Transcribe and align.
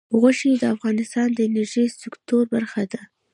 غوښې 0.19 0.51
د 0.61 0.63
افغانستان 0.75 1.27
د 1.33 1.39
انرژۍ 1.47 1.85
سکتور 2.01 2.43
برخه 2.53 2.83
ده. 2.91 3.01